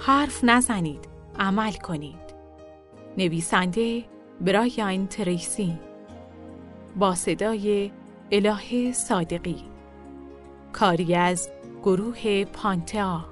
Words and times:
حرف 0.00 0.44
نزنید. 0.44 1.08
عمل 1.38 1.72
کنید. 1.72 2.34
نویسنده 3.18 4.04
برایان 4.40 5.06
تریسی. 5.06 5.78
با 6.96 7.14
صدای 7.14 7.92
اله 8.30 8.92
صادقی. 8.92 9.64
کاری 10.72 11.14
از 11.14 11.50
گروه 11.82 12.44
پانتا 12.44 13.24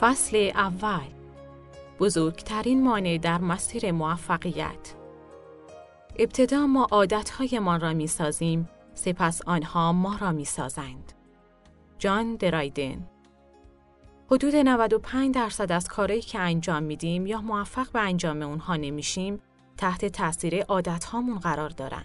فصل 0.00 0.50
اول. 0.54 1.00
بزرگترین 2.00 2.82
مانع 2.82 3.18
در 3.18 3.38
مسیر 3.38 3.92
موفقیت. 3.92 5.03
ابتدا 6.16 6.66
ما 6.66 6.86
عادتهایمان 6.90 7.80
را 7.80 7.92
می 7.92 8.06
سازیم 8.06 8.68
سپس 8.94 9.42
آنها 9.46 9.92
ما 9.92 10.16
را 10.20 10.32
می 10.32 10.44
سازند. 10.44 11.12
جان 11.98 12.36
درایدن 12.36 13.06
حدود 14.30 14.56
95 14.56 15.34
درصد 15.34 15.72
از 15.72 15.88
کارهایی 15.88 16.22
که 16.22 16.38
انجام 16.38 16.82
میدیم 16.82 17.26
یا 17.26 17.40
موفق 17.40 17.92
به 17.92 18.00
انجام 18.00 18.42
اونها 18.42 18.76
نمیشیم 18.76 19.40
تحت 19.76 20.04
تاثیر 20.04 20.62
عادتهامون 20.62 21.38
قرار 21.38 21.68
دارن. 21.70 22.04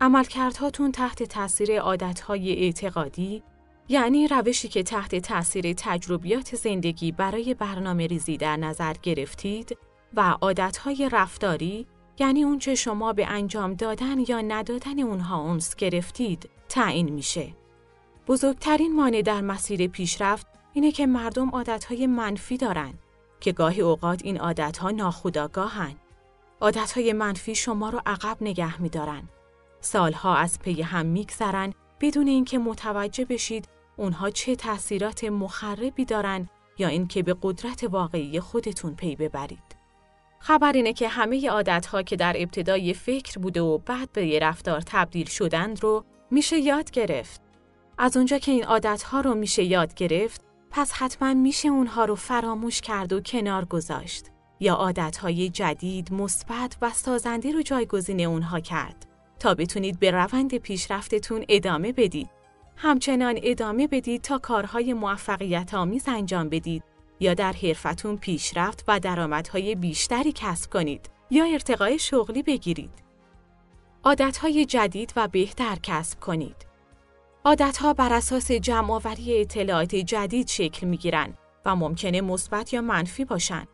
عملکردهاتون 0.00 0.92
تحت 0.92 1.22
تاثیر 1.22 1.80
عادتهای 1.80 2.64
اعتقادی 2.64 3.42
یعنی 3.88 4.28
روشی 4.28 4.68
که 4.68 4.82
تحت 4.82 5.14
تاثیر 5.14 5.72
تجربیات 5.72 6.54
زندگی 6.56 7.12
برای 7.12 7.54
برنامه 7.54 8.06
ریزی 8.06 8.36
در 8.36 8.56
نظر 8.56 8.94
گرفتید 9.02 9.78
و 10.14 10.36
عادتهای 10.40 11.08
رفتاری 11.12 11.86
یعنی 12.18 12.44
اونچه 12.44 12.74
شما 12.74 13.12
به 13.12 13.26
انجام 13.26 13.74
دادن 13.74 14.18
یا 14.28 14.40
ندادن 14.40 15.00
اونها 15.00 15.40
اونس 15.40 15.76
گرفتید 15.76 16.50
تعیین 16.68 17.08
میشه. 17.08 17.54
بزرگترین 18.26 18.96
مانع 18.96 19.22
در 19.22 19.40
مسیر 19.40 19.86
پیشرفت 19.86 20.46
اینه 20.72 20.92
که 20.92 21.06
مردم 21.06 21.50
عادتهای 21.50 22.06
منفی 22.06 22.56
دارن 22.56 22.94
که 23.40 23.52
گاهی 23.52 23.80
اوقات 23.80 24.24
این 24.24 24.38
عادتها 24.38 24.90
ناخودآگاهن. 24.90 25.94
عادتهای 26.60 27.12
منفی 27.12 27.54
شما 27.54 27.90
رو 27.90 28.00
عقب 28.06 28.36
نگه 28.40 28.82
میدارن. 28.82 29.22
سالها 29.80 30.36
از 30.36 30.58
پی 30.58 30.82
هم 30.82 31.06
میگذرن 31.06 31.74
بدون 32.00 32.28
اینکه 32.28 32.58
متوجه 32.58 33.24
بشید 33.24 33.68
اونها 33.96 34.30
چه 34.30 34.56
تاثیرات 34.56 35.24
مخربی 35.24 36.04
دارن 36.04 36.48
یا 36.78 36.88
اینکه 36.88 37.22
به 37.22 37.36
قدرت 37.42 37.84
واقعی 37.84 38.40
خودتون 38.40 38.94
پی 38.94 39.16
ببرید. 39.16 39.67
خبر 40.40 40.72
اینه 40.72 40.92
که 40.92 41.08
همه 41.08 41.50
عادتها 41.50 42.02
که 42.02 42.16
در 42.16 42.36
ابتدای 42.38 42.94
فکر 42.94 43.38
بوده 43.38 43.60
و 43.60 43.78
بعد 43.78 44.12
به 44.12 44.26
یه 44.26 44.38
رفتار 44.38 44.80
تبدیل 44.80 45.26
شدند 45.26 45.82
رو 45.82 46.04
میشه 46.30 46.58
یاد 46.58 46.90
گرفت. 46.90 47.40
از 47.98 48.16
اونجا 48.16 48.38
که 48.38 48.52
این 48.52 48.64
عادتها 48.64 49.20
رو 49.20 49.34
میشه 49.34 49.64
یاد 49.64 49.94
گرفت، 49.94 50.40
پس 50.70 50.92
حتما 50.92 51.34
میشه 51.34 51.68
اونها 51.68 52.04
رو 52.04 52.14
فراموش 52.14 52.80
کرد 52.80 53.12
و 53.12 53.20
کنار 53.20 53.64
گذاشت. 53.64 54.26
یا 54.60 54.74
عادتهای 54.74 55.48
جدید، 55.48 56.12
مثبت 56.12 56.76
و 56.82 56.90
سازنده 56.90 57.52
رو 57.52 57.62
جایگزین 57.62 58.20
اونها 58.20 58.60
کرد 58.60 59.06
تا 59.40 59.54
بتونید 59.54 59.98
به 59.98 60.10
روند 60.10 60.54
پیشرفتتون 60.56 61.44
ادامه 61.48 61.92
بدید. 61.92 62.30
همچنان 62.76 63.38
ادامه 63.42 63.86
بدید 63.86 64.22
تا 64.22 64.38
کارهای 64.38 64.92
موفقیت 64.92 65.74
آمیز 65.74 66.08
انجام 66.08 66.48
بدید 66.48 66.82
یا 67.20 67.34
در 67.34 67.52
حرفتون 67.52 68.16
پیشرفت 68.16 68.84
و 68.88 69.00
درآمدهای 69.00 69.74
بیشتری 69.74 70.32
کسب 70.34 70.70
کنید 70.70 71.10
یا 71.30 71.44
ارتقای 71.44 71.98
شغلی 71.98 72.42
بگیرید. 72.42 72.90
عادتهای 74.04 74.64
جدید 74.64 75.12
و 75.16 75.28
بهتر 75.28 75.76
کسب 75.82 76.20
کنید. 76.20 76.66
عادتها 77.44 77.92
بر 77.92 78.12
اساس 78.12 78.52
جمعآوری 78.52 79.40
اطلاعات 79.40 79.94
جدید 79.94 80.48
شکل 80.48 80.86
می‌گیرن 80.86 81.34
و 81.64 81.76
ممکنه 81.76 82.20
مثبت 82.20 82.72
یا 82.72 82.80
منفی 82.80 83.24
باشن. 83.24 83.66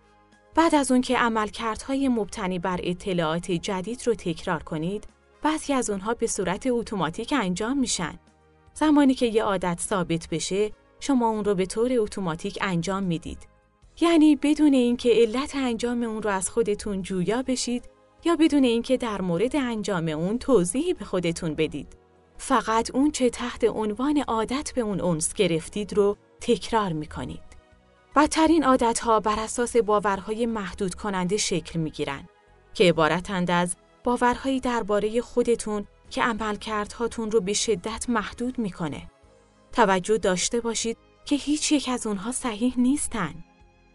بعد 0.55 0.75
از 0.75 0.93
اون 0.93 1.01
که 1.01 1.19
عملکردهای 1.19 2.09
مبتنی 2.09 2.59
بر 2.59 2.81
اطلاعات 2.83 3.51
جدید 3.51 4.03
رو 4.07 4.15
تکرار 4.15 4.63
کنید، 4.63 5.07
بعضی 5.43 5.73
از 5.73 5.91
اونها 5.91 6.15
به 6.15 6.27
صورت 6.27 6.67
اتوماتیک 6.67 7.35
انجام 7.37 7.79
میشن. 7.79 8.19
زمانی 8.75 9.15
که 9.15 9.27
یه 9.27 9.45
عادت 9.45 9.81
ثابت 9.81 10.29
بشه، 10.29 10.71
شما 11.07 11.29
اون 11.29 11.45
رو 11.45 11.55
به 11.55 11.67
طور 11.67 11.91
اتوماتیک 11.99 12.59
انجام 12.61 13.03
می‌دید. 13.03 13.39
یعنی 14.01 14.37
بدون 14.37 14.75
اینکه 14.75 15.11
علت 15.13 15.57
انجام 15.57 16.03
اون 16.03 16.23
رو 16.23 16.31
از 16.31 16.51
خودتون 16.51 17.03
جویا 17.03 17.43
بشید 17.43 17.85
یا 18.25 18.37
بدون 18.37 18.65
اینکه 18.65 18.97
در 18.97 19.21
مورد 19.21 19.57
انجام 19.57 20.09
اون 20.09 20.39
توضیحی 20.39 20.95
به 20.95 21.05
خودتون 21.05 21.55
بدید. 21.55 21.97
فقط 22.39 22.91
اون 22.95 23.11
چه 23.11 23.31
تحت 23.31 23.65
عنوان 23.65 24.19
عادت 24.29 24.73
به 24.75 24.81
اون 24.81 25.01
اونس 25.01 25.35
گرفتید 25.35 25.93
رو 25.93 26.17
تکرار 26.41 26.93
می‌کنید. 26.93 27.43
بدترین 28.17 28.65
عادت 28.65 28.99
ها 28.99 29.21
بر 29.21 29.41
اساس 29.41 29.77
باورهای 29.77 30.47
محدود 30.47 30.95
کننده 30.95 31.37
شکل 31.37 31.79
می‌گیرن 31.79 32.29
که 32.75 32.85
عبارتند 32.85 33.51
از 33.51 33.77
باورهایی 34.05 34.61
درباره 34.61 35.21
خودتون 35.21 35.87
که 36.11 36.23
عملکردهاتون 36.23 37.31
رو 37.31 37.41
به 37.41 37.53
شدت 37.53 38.07
محدود 38.09 38.59
می‌کنه. 38.59 39.11
توجه 39.75 40.19
داشته 40.19 40.61
باشید 40.61 40.97
که 41.25 41.37
هیچ 41.37 41.73
یک 41.73 41.89
از 41.89 42.07
اونها 42.07 42.33
صحیح 42.33 42.75
نیستن. 42.77 43.35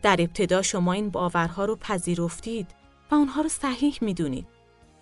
در 0.02 0.16
ابتدا 0.20 0.62
شما 0.62 0.94
این 0.94 1.10
باورها 1.10 1.66
رو 1.66 1.76
پذیرفتید 1.76 2.68
و 3.12 3.16
اونها 3.16 3.42
رو 3.42 3.50
صحیح 3.50 3.98
می‌دونید. 4.02 4.48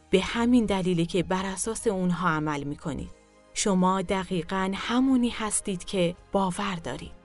به 0.09 0.21
همین 0.21 0.65
دلیلی 0.65 1.05
که 1.05 1.23
بر 1.23 1.45
اساس 1.45 1.87
اونها 1.87 2.29
عمل 2.29 2.63
می‌کنید. 2.63 3.09
شما 3.53 4.01
دقیقا 4.01 4.71
همونی 4.75 5.29
هستید 5.29 5.83
که 5.83 6.15
باور 6.31 6.75
دارید. 6.75 7.16